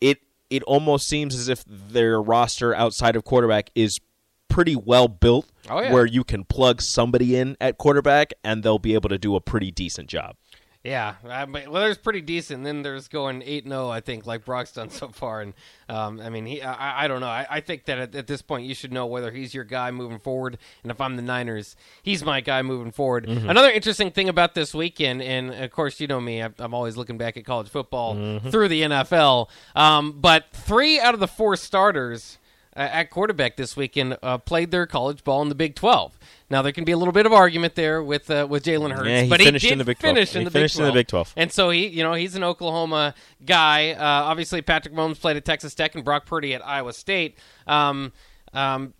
It 0.00 0.18
it 0.48 0.62
almost 0.64 1.06
seems 1.06 1.34
as 1.34 1.48
if 1.48 1.64
their 1.66 2.20
roster 2.20 2.74
outside 2.74 3.16
of 3.16 3.24
quarterback 3.24 3.70
is 3.74 4.00
pretty 4.48 4.74
well 4.74 5.06
built 5.06 5.46
Oh, 5.68 5.80
yeah. 5.80 5.92
where 5.92 6.04
you 6.06 6.24
can 6.24 6.42
plug 6.44 6.82
somebody 6.82 7.36
in 7.36 7.56
at 7.60 7.78
quarterback 7.78 8.32
and 8.42 8.64
they'll 8.64 8.80
be 8.80 8.94
able 8.94 9.08
to 9.10 9.18
do 9.18 9.36
a 9.36 9.40
pretty 9.40 9.70
decent 9.70 10.08
job. 10.08 10.34
Yeah, 10.82 11.16
I 11.28 11.44
mean, 11.44 11.70
well, 11.70 11.82
there's 11.82 11.98
pretty 11.98 12.22
decent. 12.22 12.64
Then 12.64 12.80
there's 12.80 13.06
going 13.06 13.42
eight 13.44 13.68
zero, 13.68 13.90
I 13.90 14.00
think, 14.00 14.26
like 14.26 14.46
Brock's 14.46 14.72
done 14.72 14.88
so 14.88 15.08
far. 15.08 15.42
And 15.42 15.52
um, 15.90 16.20
I 16.20 16.30
mean, 16.30 16.46
he, 16.46 16.62
I, 16.62 17.04
I 17.04 17.08
don't 17.08 17.20
know. 17.20 17.26
I, 17.26 17.46
I 17.50 17.60
think 17.60 17.84
that 17.84 17.98
at, 17.98 18.14
at 18.14 18.26
this 18.26 18.40
point, 18.40 18.64
you 18.64 18.74
should 18.74 18.90
know 18.90 19.04
whether 19.04 19.30
he's 19.30 19.52
your 19.52 19.64
guy 19.64 19.90
moving 19.90 20.18
forward. 20.18 20.56
And 20.82 20.90
if 20.90 20.98
I'm 20.98 21.16
the 21.16 21.22
Niners, 21.22 21.76
he's 22.02 22.24
my 22.24 22.40
guy 22.40 22.62
moving 22.62 22.92
forward. 22.92 23.26
Another 23.28 23.70
interesting 23.70 24.10
thing 24.10 24.30
about 24.30 24.54
this 24.54 24.74
weekend, 24.74 25.20
and 25.20 25.52
of 25.52 25.70
course, 25.70 26.00
you 26.00 26.06
know 26.06 26.20
me, 26.20 26.40
I'm, 26.40 26.54
I'm 26.58 26.72
always 26.72 26.96
looking 26.96 27.18
back 27.18 27.36
at 27.36 27.44
college 27.44 27.68
football 27.68 28.40
through 28.50 28.68
the 28.68 28.80
NFL. 28.82 29.48
Um, 29.76 30.12
but 30.18 30.46
three 30.52 30.98
out 30.98 31.12
of 31.12 31.20
the 31.20 31.28
four 31.28 31.56
starters 31.56 32.38
at 32.74 33.10
quarterback 33.10 33.56
this 33.56 33.76
weekend 33.76 34.16
uh, 34.22 34.38
played 34.38 34.70
their 34.70 34.86
college 34.86 35.24
ball 35.24 35.42
in 35.42 35.48
the 35.48 35.54
Big 35.54 35.74
12. 35.74 36.18
Now 36.50 36.62
there 36.62 36.72
can 36.72 36.84
be 36.84 36.92
a 36.92 36.96
little 36.96 37.12
bit 37.12 37.26
of 37.26 37.32
argument 37.32 37.74
there 37.74 38.02
with 38.02 38.30
uh, 38.30 38.46
with 38.48 38.64
Jalen 38.64 38.92
Hurts, 38.96 39.08
Yeah, 39.08 39.22
he 39.22 39.28
but 39.28 39.40
finished 39.40 39.62
he 39.62 39.68
did 39.68 39.72
in 39.74 39.78
the 39.78 39.84
Big 39.84 39.98
12. 39.98 40.14
finish 40.14 40.34
in 40.34 40.40
He 40.40 40.44
the 40.44 40.50
finished 40.50 40.76
Big 40.76 40.80
in 40.82 40.86
the 40.86 40.92
Big 40.92 41.06
12. 41.08 41.32
And 41.36 41.52
so 41.52 41.70
he, 41.70 41.86
you 41.88 42.02
know, 42.02 42.14
he's 42.14 42.34
an 42.34 42.44
Oklahoma 42.44 43.14
guy. 43.44 43.90
Uh, 43.92 44.02
obviously, 44.04 44.62
Patrick 44.62 44.94
Mahomes 44.94 45.20
played 45.20 45.36
at 45.36 45.44
Texas 45.44 45.74
Tech 45.74 45.94
and 45.94 46.04
Brock 46.04 46.26
Purdy 46.26 46.54
at 46.54 46.66
Iowa 46.66 46.92
State. 46.92 47.36
Um, 47.66 48.12
um, 48.52 48.94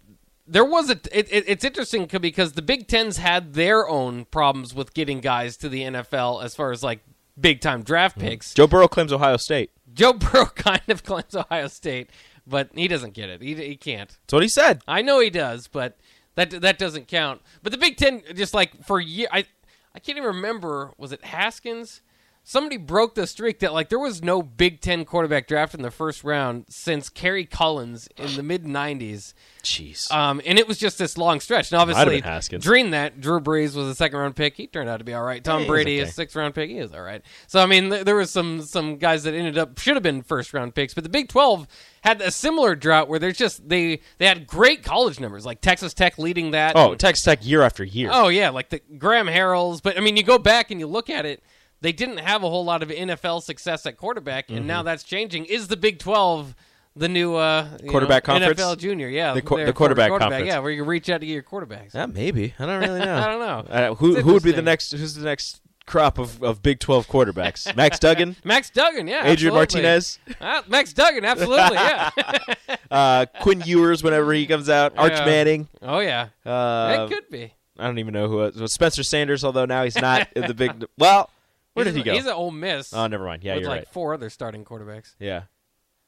there 0.46 0.64
was 0.64 0.90
a. 0.90 0.94
It, 1.12 1.28
it, 1.32 1.44
it's 1.46 1.64
interesting 1.64 2.06
because 2.20 2.52
the 2.52 2.62
Big 2.62 2.88
Ten's 2.88 3.18
had 3.18 3.54
their 3.54 3.88
own 3.88 4.24
problems 4.26 4.74
with 4.74 4.94
getting 4.94 5.20
guys 5.20 5.56
to 5.58 5.68
the 5.68 5.82
NFL 5.82 6.42
as 6.44 6.54
far 6.56 6.72
as 6.72 6.82
like 6.82 7.00
big 7.40 7.60
time 7.60 7.82
draft 7.82 8.18
Mm-hmm. 8.18 8.28
picks. 8.28 8.54
Joe 8.54 8.66
Burrow 8.66 8.88
claims 8.88 9.12
Ohio 9.12 9.36
State. 9.36 9.70
Joe 9.94 10.12
Burrow 10.14 10.46
kind 10.46 10.82
of 10.88 11.02
claims 11.04 11.34
Ohio 11.34 11.66
State, 11.68 12.10
but 12.50 12.68
he 12.74 12.88
doesn't 12.88 13.14
get 13.14 13.30
it. 13.30 13.40
He, 13.40 13.54
he 13.54 13.76
can't. 13.76 14.10
That's 14.10 14.32
what 14.32 14.42
he 14.42 14.48
said. 14.48 14.82
I 14.86 15.00
know 15.00 15.20
he 15.20 15.30
does, 15.30 15.68
but 15.68 15.96
that 16.34 16.50
that 16.50 16.78
doesn't 16.78 17.08
count. 17.08 17.40
But 17.62 17.72
the 17.72 17.78
Big 17.78 17.96
Ten, 17.96 18.22
just 18.34 18.52
like 18.52 18.84
for 18.84 19.00
year, 19.00 19.28
I 19.32 19.46
I 19.94 19.98
can't 20.00 20.18
even 20.18 20.34
remember. 20.34 20.92
Was 20.98 21.12
it 21.12 21.24
Haskins? 21.24 22.02
Somebody 22.50 22.78
broke 22.78 23.14
the 23.14 23.28
streak 23.28 23.60
that 23.60 23.72
like 23.72 23.90
there 23.90 23.98
was 24.00 24.24
no 24.24 24.42
Big 24.42 24.80
Ten 24.80 25.04
quarterback 25.04 25.46
draft 25.46 25.72
in 25.72 25.82
the 25.82 25.90
first 25.92 26.24
round 26.24 26.64
since 26.68 27.08
Kerry 27.08 27.44
Collins 27.44 28.08
in 28.16 28.34
the 28.34 28.42
mid 28.42 28.64
'90s. 28.64 29.34
Jeez. 29.62 30.10
Um, 30.10 30.40
and 30.44 30.58
it 30.58 30.66
was 30.66 30.76
just 30.76 30.98
this 30.98 31.16
long 31.16 31.38
stretch. 31.38 31.70
And 31.70 31.80
obviously, 31.80 32.20
during 32.58 32.90
that, 32.90 33.20
Drew 33.20 33.38
Brees 33.38 33.76
was 33.76 33.86
a 33.86 33.94
second 33.94 34.18
round 34.18 34.34
pick. 34.34 34.56
He 34.56 34.66
turned 34.66 34.88
out 34.88 34.96
to 34.96 35.04
be 35.04 35.14
all 35.14 35.22
right. 35.22 35.44
Tom 35.44 35.60
Yeah, 35.60 35.66
Brady, 35.68 36.00
okay. 36.00 36.08
a 36.10 36.12
sixth 36.12 36.34
round 36.34 36.56
pick. 36.56 36.70
He 36.70 36.78
is 36.78 36.92
all 36.92 37.02
right. 37.02 37.22
So, 37.46 37.60
I 37.60 37.66
mean, 37.66 37.88
th- 37.90 38.04
there 38.04 38.16
was 38.16 38.32
some 38.32 38.62
some 38.62 38.96
guys 38.96 39.22
that 39.22 39.34
ended 39.34 39.56
up 39.56 39.78
should 39.78 39.94
have 39.94 40.02
been 40.02 40.22
first 40.22 40.52
round 40.52 40.74
picks, 40.74 40.92
but 40.92 41.04
the 41.04 41.10
Big 41.10 41.28
Twelve 41.28 41.68
had 42.00 42.20
a 42.20 42.32
similar 42.32 42.74
drought 42.74 43.08
where 43.08 43.20
there's 43.20 43.38
just 43.38 43.68
they 43.68 44.00
they 44.18 44.26
had 44.26 44.48
great 44.48 44.82
college 44.82 45.20
numbers, 45.20 45.46
like 45.46 45.60
Texas 45.60 45.94
Tech 45.94 46.18
leading 46.18 46.50
that. 46.50 46.74
oh, 46.74 46.96
Texas 46.96 47.24
Tech 47.24 47.46
year 47.46 47.62
after 47.62 47.84
year. 47.84 48.10
Oh 48.12 48.26
yeah, 48.26 48.50
like 48.50 48.70
the 48.70 48.80
Graham 48.98 49.28
Harrells. 49.28 49.80
But 49.80 49.96
I 49.96 50.00
mean, 50.00 50.16
you 50.16 50.24
go 50.24 50.38
back 50.38 50.72
and 50.72 50.80
you 50.80 50.88
look 50.88 51.08
at 51.08 51.24
it, 51.26 51.44
they 51.80 51.92
didn't 51.92 52.18
have 52.18 52.42
a 52.42 52.48
whole 52.50 52.64
lot 52.64 52.82
of 52.82 52.88
NFL 52.90 53.42
success 53.42 53.86
at 53.86 53.96
quarterback, 53.96 54.48
and 54.50 54.58
Mm-hmm. 54.60 54.66
now 54.66 54.82
that's 54.82 55.02
changing. 55.02 55.46
Is 55.46 55.68
the 55.68 55.76
Big 55.76 55.98
Twelve 55.98 56.54
the 56.96 57.08
new 57.08 57.36
uh, 57.36 57.68
Quarterback 57.88 58.26
know, 58.26 58.34
conference? 58.34 58.60
NFL 58.60 58.78
junior? 58.78 59.08
Yeah, 59.08 59.32
The 59.34 59.42
qu- 59.42 59.64
the 59.64 59.72
quarterback 59.72 60.08
quarterback, 60.10 60.30
conference. 60.30 60.46
Yeah, 60.48 60.58
where 60.58 60.70
you 60.72 60.82
can 60.82 60.88
reach 60.88 61.08
out 61.08 61.20
to 61.20 61.26
get 61.26 61.32
your 61.32 61.42
quarterbacks. 61.42 61.94
Yeah, 61.94 62.06
maybe. 62.06 62.52
I 62.58 62.66
don't 62.66 62.80
really 62.80 62.98
know. 63.04 63.16
I 63.16 63.26
don't 63.26 63.40
know. 63.40 63.72
Uh, 63.74 63.94
who 63.94 64.16
who 64.20 64.32
would 64.34 64.42
be 64.42 64.52
the 64.52 64.62
next? 64.62 64.90
Who's 64.92 65.14
the 65.14 65.24
next 65.24 65.60
crop 65.86 66.18
of, 66.18 66.42
of 66.42 66.62
Big 66.62 66.80
Twelve 66.80 67.06
quarterbacks? 67.08 67.74
Max 67.76 67.98
Duggan, 67.98 68.36
Max 68.44 68.70
Duggan, 68.70 69.06
yeah, 69.08 69.24
Adrian 69.24 69.54
absolutely. 69.56 69.56
Martinez, 69.82 70.18
Ah, 70.40 70.62
Max 70.68 70.92
Duggan, 70.92 71.24
absolutely, 71.24 71.76
yeah. 71.76 72.10
uh, 72.90 73.26
Quinn 73.40 73.62
Ewers 73.64 74.02
whenever 74.02 74.32
he 74.32 74.46
comes 74.46 74.68
out, 74.68 74.92
Arch 74.98 75.12
Yeah. 75.12 75.24
Manning. 75.24 75.68
oh 75.82 76.00
yeah, 76.00 76.28
Uh, 76.44 77.06
it 77.08 77.14
could 77.14 77.28
be. 77.30 77.54
I 77.78 77.84
don't 77.86 77.98
even 77.98 78.12
know 78.12 78.28
who. 78.28 78.40
It 78.42 78.56
was. 78.56 78.74
Spencer 78.74 79.02
Sanders, 79.02 79.42
although 79.44 79.64
now 79.64 79.84
he's 79.84 79.96
not 79.96 80.28
in 80.36 80.46
the 80.46 80.54
big. 80.54 80.84
Well, 80.98 81.30
where 81.74 81.84
he's 81.84 81.94
did 81.94 81.98
he 81.98 82.04
go? 82.04 82.14
He's 82.14 82.26
at 82.26 82.34
Ole 82.34 82.50
Miss. 82.50 82.92
oh, 82.92 83.06
never 83.06 83.24
mind. 83.24 83.44
Yeah, 83.44 83.54
with 83.54 83.62
you're 83.62 83.70
like 83.70 83.80
right. 83.80 83.88
four 83.88 84.14
other 84.14 84.30
starting 84.30 84.64
quarterbacks. 84.64 85.14
Yeah, 85.18 85.42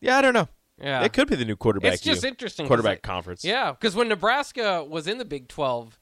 yeah. 0.00 0.18
I 0.18 0.22
don't 0.22 0.34
know. 0.34 0.48
Yeah. 0.80 1.04
It 1.04 1.12
could 1.12 1.28
be 1.28 1.36
the 1.36 1.44
new 1.44 1.56
quarterback. 1.56 1.94
It's 1.94 2.02
just 2.02 2.24
interesting 2.24 2.66
Quarterback 2.66 2.98
it- 2.98 3.02
conference. 3.02 3.44
Yeah, 3.44 3.72
because 3.72 3.94
when 3.94 4.08
Nebraska 4.08 4.84
was 4.84 5.06
in 5.06 5.18
the 5.18 5.24
Big 5.24 5.48
Twelve, 5.48 5.98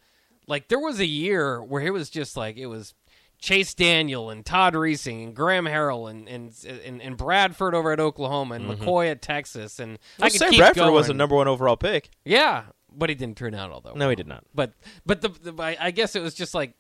like 0.47 0.69
there 0.69 0.79
was 0.79 1.01
a 1.01 1.07
year 1.07 1.63
where 1.63 1.83
it 1.83 1.93
was 1.93 2.09
just 2.09 2.37
like 2.37 2.57
it 2.57 2.67
was 2.67 2.95
Chase 3.39 3.75
Daniel 3.75 4.31
and 4.31 4.45
Todd 4.45 4.75
Reesing 4.75 5.25
and 5.25 5.37
Graham 5.37 5.65
Harrell 5.65 6.11
and 6.11 6.29
and 6.29 6.53
and, 6.85 7.03
and 7.03 7.17
Bradford 7.17 7.75
over 7.75 7.93
at 7.93 8.01
Oklahoma 8.01 8.55
and 8.55 8.67
mm-hmm. 8.67 8.83
McCoy 8.83 9.11
at 9.11 9.23
Texas 9.23 9.79
and 9.79 9.99
I 10.19 10.23
Well, 10.23 10.31
could 10.31 10.39
Sam 10.39 10.51
keep 10.51 10.59
Bradford 10.61 10.83
going. 10.83 10.95
was 10.95 11.09
a 11.09 11.15
number 11.15 11.35
one 11.37 11.49
overall 11.49 11.77
pick. 11.77 12.11
Yeah, 12.25 12.65
but 12.93 13.09
he 13.09 13.15
didn't 13.15 13.37
turn 13.37 13.55
out 13.55 13.71
all 13.71 13.81
that. 13.83 13.97
No, 13.97 14.05
well. 14.05 14.11
he 14.11 14.17
did 14.17 14.27
not. 14.27 14.45
But 14.55 14.73
but 15.05 15.21
the, 15.21 15.29
the 15.29 15.63
I 15.63 15.77
I 15.81 15.91
guess 15.91 16.17
it 16.17 16.23
was 16.23 16.35
just 16.35 16.55
like 16.55 16.75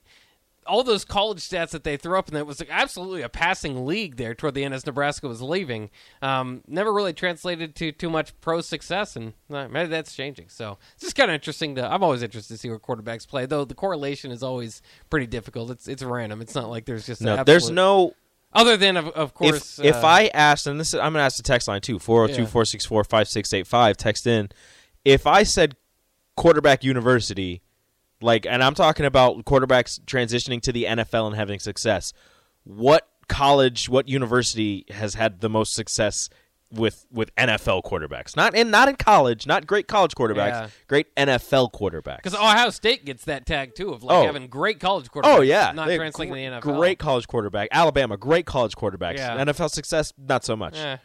all 0.70 0.84
those 0.84 1.04
college 1.04 1.40
stats 1.40 1.70
that 1.70 1.82
they 1.84 1.96
threw 1.96 2.16
up, 2.18 2.28
and 2.28 2.36
it 2.36 2.46
was 2.46 2.62
absolutely 2.70 3.22
a 3.22 3.28
passing 3.28 3.84
league 3.84 4.16
there 4.16 4.34
toward 4.34 4.54
the 4.54 4.64
end 4.64 4.72
as 4.72 4.86
Nebraska 4.86 5.26
was 5.26 5.42
leaving. 5.42 5.90
Um, 6.22 6.62
never 6.68 6.92
really 6.92 7.12
translated 7.12 7.74
to 7.76 7.90
too 7.92 8.08
much 8.08 8.38
pro 8.40 8.60
success, 8.60 9.16
and 9.16 9.32
uh, 9.50 9.68
maybe 9.68 9.88
that's 9.88 10.14
changing. 10.14 10.48
So 10.48 10.78
it's 10.94 11.02
just 11.02 11.16
kind 11.16 11.30
of 11.30 11.34
interesting. 11.34 11.74
To 11.74 11.92
I'm 11.92 12.04
always 12.04 12.22
interested 12.22 12.54
to 12.54 12.58
see 12.58 12.68
where 12.68 12.78
quarterbacks 12.78 13.26
play, 13.26 13.46
though 13.46 13.64
the 13.64 13.74
correlation 13.74 14.30
is 14.30 14.42
always 14.42 14.80
pretty 15.10 15.26
difficult. 15.26 15.70
It's 15.70 15.88
it's 15.88 16.02
random. 16.02 16.40
It's 16.40 16.54
not 16.54 16.70
like 16.70 16.84
there's 16.84 17.04
just 17.04 17.20
No, 17.20 17.42
there's 17.42 17.70
no. 17.70 18.14
other 18.52 18.76
than 18.76 18.96
of, 18.96 19.08
of 19.08 19.34
course 19.34 19.78
If, 19.80 19.96
if 19.96 20.04
uh, 20.04 20.06
I 20.06 20.30
asked, 20.32 20.66
and 20.66 20.78
this 20.78 20.88
is, 20.88 20.94
I'm 20.94 21.12
going 21.12 21.20
to 21.20 21.20
ask 21.20 21.36
the 21.36 21.42
text 21.42 21.66
line 21.68 21.80
too 21.80 21.98
402 21.98 22.46
464 22.46 23.04
5685, 23.04 23.96
text 23.96 24.26
in. 24.26 24.48
If 25.04 25.26
I 25.26 25.42
said 25.42 25.76
quarterback 26.36 26.84
university, 26.84 27.62
like, 28.22 28.46
and 28.46 28.62
I'm 28.62 28.74
talking 28.74 29.06
about 29.06 29.44
quarterbacks 29.44 30.00
transitioning 30.00 30.60
to 30.62 30.72
the 30.72 30.84
NFL 30.84 31.26
and 31.28 31.36
having 31.36 31.58
success, 31.58 32.12
what 32.64 33.08
college, 33.28 33.88
what 33.88 34.08
university 34.08 34.84
has 34.90 35.14
had 35.14 35.40
the 35.40 35.48
most 35.48 35.72
success 35.74 36.28
with 36.72 37.04
with 37.10 37.34
NFL 37.34 37.82
quarterbacks? 37.82 38.36
Not 38.36 38.54
in 38.54 38.70
not 38.70 38.88
in 38.88 38.94
college, 38.96 39.44
not 39.46 39.66
great 39.66 39.88
college 39.88 40.14
quarterbacks, 40.14 40.50
Yeah. 40.52 40.68
great 40.86 41.12
NFL 41.16 41.72
quarterbacks. 41.72 42.18
because 42.18 42.34
Ohio 42.34 42.70
State 42.70 43.04
gets 43.04 43.24
that 43.24 43.44
tag 43.44 43.74
too 43.74 43.90
of 43.92 44.04
like 44.04 44.16
Oh. 44.16 44.24
having 44.26 44.46
great 44.46 44.78
college 44.78 45.10
quarterbacks. 45.10 45.36
Oh 45.38 45.40
yeah, 45.40 45.72
not 45.72 45.88
They 45.88 45.96
translating 45.96 46.32
gr- 46.32 46.36
to 46.38 46.40
the 46.50 46.72
NFL. 46.72 46.78
Great 46.78 46.98
college 47.00 47.26
quarterback. 47.26 47.68
Alabama, 47.72 48.16
great 48.16 48.46
college 48.46 48.76
quarterbacks. 48.76 49.16
Yeah. 49.16 49.36
NFL 49.44 49.68
success, 49.70 50.12
not 50.16 50.44
so 50.44 50.54
much. 50.54 50.76
Eh. 50.78 50.96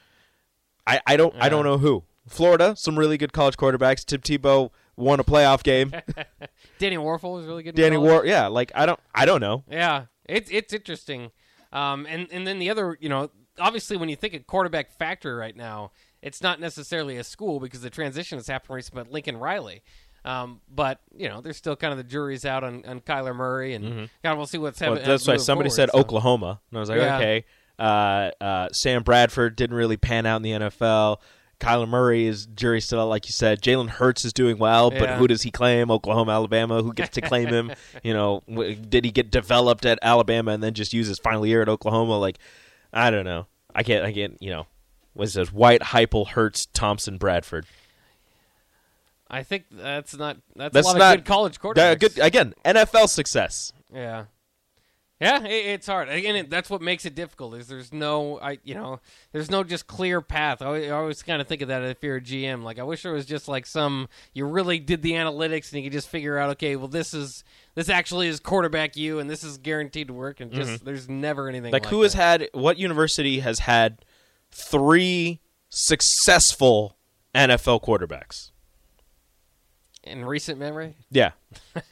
I, 0.86 1.02
I 1.08 1.18
don't 1.18 1.34
I 1.40 1.50
don't 1.50 1.64
know 1.64 1.80
who. 1.80 2.04
Florida, 2.28 2.76
some 2.78 2.98
really 3.00 3.18
good 3.18 3.34
college 3.34 3.58
quarterbacks. 3.58 4.06
Tim 4.06 4.22
Tebow 4.22 4.70
won 4.96 5.20
a 5.20 5.24
playoff 5.24 5.64
game. 5.64 5.92
Danny 6.80 6.98
Wuerffel 6.98 7.34
was 7.36 7.46
really 7.46 7.64
good. 7.64 7.76
Danny. 7.76 7.98
War, 7.98 8.26
yeah, 8.26 8.48
like 8.48 8.72
I 8.76 8.86
don't 8.86 9.00
I 9.14 9.26
don't 9.26 9.42
know. 9.42 9.64
Yeah, 9.70 10.06
it's 10.28 10.50
it's 10.52 10.74
interesting. 10.74 11.32
Um, 11.74 12.06
and 12.10 12.28
and 12.32 12.46
then 12.48 12.60
the 12.60 12.70
other, 12.70 12.98
you 13.02 13.10
know, 13.10 13.30
obviously 13.60 13.98
when 13.98 14.10
you 14.10 14.16
think 14.16 14.34
of 14.34 14.46
quarterback 14.48 14.92
factory 14.98 15.34
right 15.34 15.56
now, 15.56 15.92
it's 16.22 16.42
not 16.42 16.60
necessarily 16.60 17.18
a 17.18 17.24
school 17.24 17.60
because 17.60 17.82
the 17.82 17.90
transition 17.90 18.38
has 18.38 18.48
happened 18.48 18.76
recently. 18.76 19.04
But 19.04 19.12
Lincoln 19.12 19.38
Riley. 19.38 19.84
Um, 20.24 20.62
but 20.74 21.02
you 21.16 21.30
know, 21.30 21.42
there's 21.42 21.58
still 21.58 21.76
kind 21.76 21.92
of 21.92 21.98
the 21.98 22.04
jury's 22.04 22.46
out 22.46 22.64
on, 22.64 22.84
on 22.86 23.00
Kyler 23.02 23.36
Murray, 23.36 23.76
and 23.76 24.10
God, 24.24 24.38
we'll 24.38 24.48
see 24.48 24.58
what's 24.58 24.80
Mm-hmm. 24.80 24.86
Well, 24.86 24.96
happening. 24.96 25.10
that's 25.14 25.28
why 25.28 25.38
somebody 25.38 25.70
said 25.70 25.90
Oklahoma, 25.94 26.62
and 26.72 26.78
I 26.78 26.80
was 26.80 26.90
like, 26.90 27.00
Yeah. 27.00 27.18
okay. 27.18 27.46
Uh, 27.78 28.32
uh, 28.42 28.70
Sam 28.72 29.04
Bradford 29.04 29.56
didn't 29.56 29.76
really 29.76 29.98
pan 29.98 30.26
out 30.26 30.38
in 30.38 30.42
the 30.42 30.52
NFL. 30.52 31.18
Kyler 31.60 31.88
Murray 31.88 32.26
is 32.28 32.46
jury 32.48 32.82
still 32.82 33.00
out, 33.02 33.08
like 33.10 33.26
you 33.28 33.32
said. 33.32 33.62
Jalen 33.62 33.90
Hurts 33.90 34.26
is 34.26 34.34
doing 34.34 34.58
well, 34.58 34.90
but 34.92 35.02
Yeah. 35.02 35.18
who 35.18 35.28
does 35.28 35.42
he 35.44 35.52
claim? 35.52 35.90
Oklahoma, 35.90 36.32
Alabama. 36.34 36.82
Who 36.84 36.94
gets 36.94 37.12
to 37.16 37.22
claim 37.22 37.48
him? 37.48 37.72
You 38.04 38.14
know, 38.14 38.44
w- 38.48 38.76
did 38.76 39.06
he 39.06 39.12
get 39.12 39.32
developed 39.32 39.86
at 39.86 39.98
Alabama 40.02 40.52
and 40.52 40.62
then 40.64 40.74
just 40.74 40.94
use 40.94 41.08
his 41.08 41.18
final 41.20 41.46
year 41.46 41.62
at 41.62 41.70
Oklahoma? 41.70 42.18
Like, 42.20 42.38
I 42.94 43.10
don't 43.10 43.26
know. 43.26 43.48
I 43.74 43.84
can't. 43.84 44.06
I 44.06 44.12
can't. 44.14 44.38
You 44.42 44.52
know, 44.52 44.68
what 45.14 45.24
is 45.26 45.34
this? 45.34 45.52
White, 45.52 45.82
Heupel, 45.82 46.28
Hurts, 46.30 46.66
Thompson, 46.68 47.18
Bradford. 47.18 47.66
I 49.30 49.44
think 49.44 49.66
that's 49.72 50.16
not 50.16 50.38
that's, 50.56 50.74
That's 50.74 50.88
a 50.88 50.92
lot 50.92 50.98
not 51.00 51.16
of 51.18 51.24
good 51.24 51.28
college 51.28 51.54
That- 51.60 51.98
quarterbacks. 52.00 52.00
good 52.00 52.20
again. 52.20 52.54
NFL 52.64 53.10
success. 53.10 53.74
Yeah. 53.94 54.26
Yeah, 55.26 55.44
it, 55.44 55.66
it's 55.66 55.88
hard. 55.88 56.10
Again, 56.10 56.36
it, 56.36 56.50
that's 56.50 56.70
what 56.70 56.82
makes 56.82 57.06
it 57.06 57.16
difficult. 57.16 57.56
Is 57.56 57.68
there's 57.68 57.92
no, 57.92 58.40
I 58.40 58.60
you 58.64 58.76
know, 58.76 59.00
there's 59.32 59.50
no 59.50 59.64
just 59.64 59.88
clear 59.88 60.22
path. 60.22 60.62
I, 60.62 60.66
always- 60.66 60.92
I 60.92 60.96
always 60.96 61.24
kind 61.24 61.42
of 61.42 61.48
think 61.48 61.62
of 61.62 61.70
that 61.70 61.84
if 61.84 62.04
you're 62.04 62.18
a 62.18 62.22
GM. 62.22 62.64
Like, 62.64 62.80
I 62.80 62.84
wish 62.84 63.04
there 63.04 63.14
was 63.14 63.26
just 63.26 63.48
like 63.48 63.66
some 63.66 64.08
you 64.34 64.46
really 64.46 64.80
did 64.80 65.02
the 65.02 65.14
analytics 65.14 65.72
and 65.72 65.82
you 65.82 65.90
could 65.90 65.94
just 65.94 66.10
figure 66.10 66.38
out, 66.38 66.52
okay, 66.52 66.76
well, 66.76 66.88
this 66.88 67.14
is 67.14 67.44
this 67.74 67.90
actually 67.90 68.28
is 68.28 68.40
quarterback 68.40 68.96
you, 68.96 69.20
and 69.20 69.30
this 69.30 69.44
is 69.44 69.58
guaranteed 69.58 70.08
to 70.08 70.14
work. 70.14 70.40
And 70.40 70.52
just 70.52 70.72
mm-hmm. 70.72 70.86
there's 70.86 71.10
never 71.10 71.50
anything 71.50 71.72
like, 71.72 71.84
Like, 71.84 71.92
who 71.92 72.04
has 72.04 72.14
had 72.14 72.50
what 72.54 72.78
university 72.78 73.40
has 73.40 73.60
had 73.60 74.06
three 74.52 75.42
successful 75.70 76.98
NFL 77.34 77.84
quarterbacks? 77.84 78.52
in 80.06 80.24
recent 80.24 80.60
memory. 80.60 80.96
Yeah. 81.12 81.32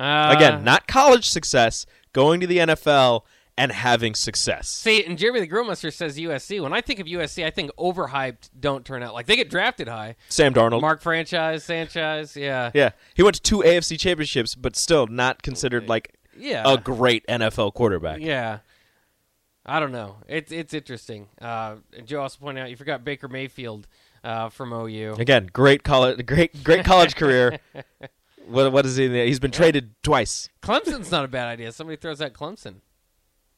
Uh, 0.00 0.34
Again, 0.36 0.64
not 0.64 0.86
college 0.88 1.28
success, 1.28 1.84
going 2.12 2.40
to 2.40 2.46
the 2.46 2.58
NFL 2.58 3.22
and 3.58 3.70
having 3.72 4.14
success. 4.14 4.68
See, 4.70 5.04
and 5.04 5.18
Jeremy 5.18 5.40
the 5.40 5.48
Grillmaster 5.48 5.92
says 5.92 6.16
USC. 6.16 6.62
When 6.62 6.72
I 6.72 6.80
think 6.80 6.98
of 6.98 7.06
USC, 7.06 7.44
I 7.44 7.50
think 7.50 7.70
overhyped 7.78 8.48
don't 8.58 8.84
turn 8.86 9.02
out. 9.02 9.12
Like 9.12 9.26
they 9.26 9.36
get 9.36 9.50
drafted 9.50 9.86
high. 9.88 10.16
Sam 10.30 10.54
Darnold. 10.54 10.80
Mark 10.80 11.02
franchise, 11.02 11.62
Sanchez, 11.64 12.36
yeah. 12.36 12.70
Yeah. 12.72 12.90
He 13.14 13.22
went 13.22 13.34
to 13.36 13.42
two 13.42 13.58
AFC 13.58 13.98
championships, 13.98 14.54
but 14.54 14.76
still 14.76 15.06
not 15.06 15.42
considered 15.42 15.88
like 15.90 16.14
Yeah. 16.38 16.62
a 16.64 16.78
great 16.78 17.26
NFL 17.26 17.74
quarterback. 17.74 18.20
Yeah. 18.20 18.60
I 19.66 19.78
don't 19.78 19.92
know. 19.92 20.16
It's 20.26 20.50
it's 20.50 20.72
interesting. 20.72 21.28
Uh, 21.38 21.76
and 21.94 22.06
Joe 22.06 22.22
also 22.22 22.38
pointed 22.40 22.62
out 22.62 22.70
you 22.70 22.76
forgot 22.76 23.04
Baker 23.04 23.28
Mayfield 23.28 23.86
uh, 24.24 24.48
from 24.48 24.72
OU. 24.72 25.16
Again, 25.18 25.50
great 25.52 25.82
college 25.84 26.24
great 26.24 26.64
great 26.64 26.84
college 26.86 27.14
career. 27.14 27.58
What 28.50 28.72
what 28.72 28.86
is 28.86 28.96
he? 28.96 29.08
He's 29.26 29.38
been 29.40 29.50
traded 29.50 29.94
twice. 30.02 30.48
Clemson's 30.62 31.10
not 31.12 31.24
a 31.24 31.28
bad 31.28 31.46
idea. 31.48 31.72
Somebody 31.72 31.96
throws 31.96 32.20
out 32.20 32.32
Clemson. 32.32 32.76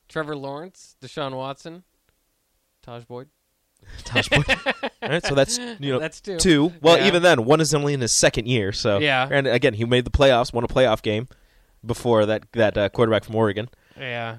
Trevor 0.09 0.37
Lawrence, 0.37 0.97
Deshaun 1.01 1.35
Watson, 1.35 1.85
Tajh 2.87 3.07
Boyd. 3.07 3.29
Tajh 4.05 4.29
Boyd. 4.31 4.91
All 5.03 5.09
right, 5.09 5.25
so 5.25 5.35
that's 5.35 5.59
you 5.59 5.93
know 5.93 5.99
That's 5.99 6.21
two. 6.21 6.37
Two. 6.37 6.73
Well, 6.83 6.99
Yeah. 6.99 7.07
even 7.07 7.23
then, 7.23 7.45
one 7.45 7.61
is 7.61 7.73
only 7.75 7.95
in 7.95 8.01
his 8.01 8.17
second 8.19 8.47
year. 8.47 8.73
So 8.73 8.99
Yeah. 8.99 9.29
And 9.31 9.47
again, 9.47 9.75
he 9.75 9.85
made 9.85 10.05
the 10.05 10.11
playoffs, 10.11 10.53
won 10.53 10.65
a 10.65 10.69
playoff 10.69 11.03
game 11.03 11.29
before 11.85 12.27
that 12.27 12.45
that 12.53 12.77
uh, 12.77 12.89
quarterback 12.91 13.25
from 13.25 13.35
Oregon. 13.37 13.69
Yeah. 13.99 14.39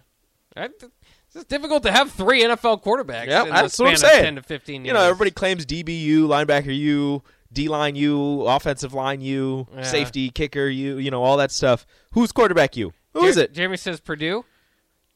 It's 0.56 1.46
difficult 1.46 1.84
to 1.84 1.92
have 1.92 2.12
three 2.12 2.44
NFL 2.44 2.84
quarterbacks. 2.84 3.28
Yeah, 3.28 3.46
that's 3.46 3.80
what 3.80 3.90
I'm 3.90 3.98
saying. 3.98 4.24
Ten 4.24 4.36
to 4.36 4.44
fifteen. 4.44 4.86
You 4.86 4.94
know, 4.94 5.02
everybody 5.02 5.32
claims 5.32 5.66
DBU, 5.66 6.20
linebacker 6.28 6.76
U, 6.78 7.24
D 7.54 7.68
line 7.70 7.96
U, 7.96 8.42
offensive 8.48 8.94
line 8.94 9.22
U, 9.22 9.68
Yeah. 9.76 9.84
safety, 9.84 10.30
kicker 10.30 10.68
U. 10.68 10.98
You 10.98 11.12
know, 11.12 11.24
all 11.24 11.38
that 11.38 11.52
stuff. 11.52 11.86
Who's 12.12 12.32
quarterback 12.32 12.76
U? 12.78 12.94
Who 13.14 13.22
Jer- 13.22 13.28
is 13.28 13.38
it? 13.38 13.54
Jeremy 13.54 13.78
says 13.78 14.00
Purdue, 14.00 14.44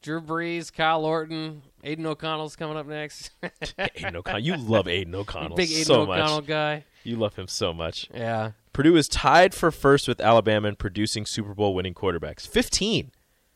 Drew 0.02 0.20
Brees, 0.20 0.72
Kyle 0.72 1.04
Orton, 1.04 1.62
Aidan 1.82 2.06
O'Connell's 2.06 2.54
coming 2.56 2.76
up 2.76 2.86
next. 2.86 3.30
Aidan 3.78 4.16
O'Connell. 4.16 4.40
You 4.40 4.56
love 4.56 4.86
Aidan 4.88 5.14
O'Connell 5.14 5.56
Big 5.56 5.70
Aidan 5.70 5.84
so 5.84 6.02
O'Connell 6.02 6.36
much. 6.36 6.46
guy. 6.46 6.84
You 7.04 7.16
love 7.16 7.34
him 7.36 7.48
so 7.48 7.72
much. 7.72 8.08
Yeah. 8.14 8.52
Purdue 8.72 8.96
is 8.96 9.08
tied 9.08 9.54
for 9.54 9.70
first 9.72 10.06
with 10.06 10.20
Alabama 10.20 10.68
in 10.68 10.76
producing 10.76 11.26
Super 11.26 11.54
Bowl 11.54 11.74
winning 11.74 11.94
quarterbacks. 11.94 12.46
15. 12.46 13.10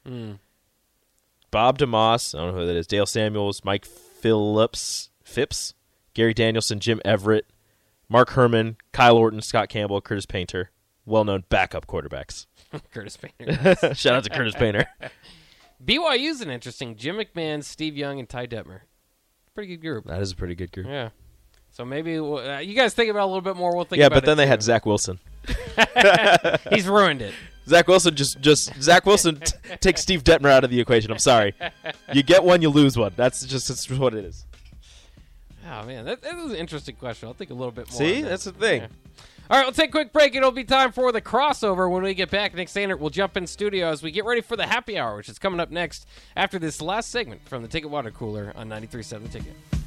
Hmm. 0.05 0.33
Bob 1.51 1.79
DeMoss, 1.79 2.35
I 2.35 2.39
don't 2.43 2.55
know 2.55 2.61
who 2.63 2.67
that 2.67 2.77
is. 2.77 2.87
Dale 2.87 3.07
Samuels, 3.07 3.63
Mike 3.65 3.85
Phillips, 3.85 5.11
Phipps, 5.23 5.75
Gary 6.15 6.33
Danielson, 6.35 6.81
Jim 6.81 7.01
Everett, 7.05 7.47
Mark 8.13 8.29
Herrmann, 8.33 8.77
Kyle 8.93 9.17
Orton, 9.17 9.41
Scott 9.41 9.71
Campbell, 9.71 10.03
Curtis 10.03 10.27
Painter. 10.27 10.71
Well 11.07 11.25
known 11.25 11.45
backup 11.49 11.87
quarterbacks. 11.87 12.47
Curtis 12.93 13.17
Painter. 13.17 13.75
Shout 13.95 14.15
out 14.15 14.25
to 14.25 14.31
Curtis 14.31 14.55
Painter. 14.55 14.85
BYU's 15.85 16.43
an 16.43 16.51
interesting. 16.51 16.95
Jim 16.95 17.17
McMahon, 17.17 17.65
Steve 17.65 17.97
Young, 17.97 18.19
and 18.19 18.29
Ty 18.29 18.49
Detmer. 18.49 18.81
Pretty 19.55 19.77
good 19.77 19.81
group. 19.81 20.05
That 20.05 20.21
is 20.21 20.31
a 20.31 20.37
pretty 20.37 20.55
good 20.55 20.71
group. 20.73 20.87
Yeah. 20.87 21.09
So 21.71 21.87
maybe 21.87 22.21
we'll, 22.21 22.39
uh, 22.39 22.59
you 22.59 22.75
guys 22.75 22.93
think 22.93 23.11
about 23.11 23.21
it 23.21 23.25
a 23.25 23.27
little 23.27 23.41
bit 23.41 23.57
more. 23.57 23.75
We'll 23.75 23.87
think. 23.87 23.99
Yeah, 23.99 24.11
but 24.11 24.27
then 24.27 24.37
they 24.37 24.45
too. 24.45 24.51
had 24.51 24.63
Zach 24.63 24.85
Wilson. 24.85 25.19
He's 26.71 26.87
ruined 26.87 27.23
it. 27.23 27.33
Zach 27.67 27.89
Wilson 27.89 28.15
just 28.15 28.41
just 28.41 28.75
Zach 28.83 29.07
Wilson 29.07 29.41
t- 29.41 29.57
takes 29.81 30.03
Steve 30.03 30.23
Detmer 30.23 30.51
out 30.51 30.65
of 30.65 30.71
the 30.71 30.79
equation. 30.81 31.11
I'm 31.11 31.19
sorry. 31.19 31.55
You 32.13 32.23
get 32.23 32.45
one, 32.45 32.61
you 32.61 32.69
lose 32.69 32.99
one. 32.99 33.13
That's 33.17 33.47
just 33.47 33.69
that's 33.69 33.87
just 33.87 33.99
what 34.01 34.15
it 34.15 34.25
is. 34.27 34.45
Oh 35.65 35.85
man, 35.87 36.05
that, 36.05 36.23
that 36.23 36.37
was 36.37 36.53
an 36.53 36.59
interesting 36.59 36.97
question. 36.97 37.29
I'll 37.29 37.35
think 37.35 37.51
a 37.51 37.55
little 37.55 37.73
bit 37.73 37.91
more. 37.91 37.99
See, 37.99 38.23
that. 38.23 38.29
that's 38.29 38.45
the 38.45 38.53
thing. 38.53 38.83
Yeah. 38.83 38.89
All 39.51 39.59
right, 39.59 39.67
we'll 39.67 39.73
take 39.73 39.91
a 39.91 39.93
quick 39.93 40.13
break. 40.13 40.35
It'll 40.35 40.51
be 40.51 40.65
time 40.65 40.93
for 40.93 41.13
the 41.13 41.21
crossover. 41.21 41.91
When 41.91 42.03
we 42.03 42.15
get 42.15 42.31
back, 42.31 42.55
Nick 42.55 42.69
Sander 42.69 42.97
will 42.97 43.11
jump 43.11 43.37
in 43.37 43.47
studio 43.47 43.89
as 43.89 44.03
we 44.03 44.11
get 44.11 44.25
ready 44.25 44.41
for 44.41 44.57
the 44.57 44.67
happy 44.67 44.99
hour, 44.99 45.17
which 45.17 45.29
is 45.29 45.39
coming 45.39 45.61
up 45.61 45.71
next 45.71 46.07
after 46.37 46.59
this 46.59 46.81
last 46.81 47.11
segment 47.11 47.47
from 47.49 47.63
the 47.63 47.69
Ticket 47.69 47.91
Water 47.91 48.11
Cooler 48.11 48.53
on 48.57 48.69
93.7 48.69 49.23
The 49.23 49.29
Ticket. 49.29 49.82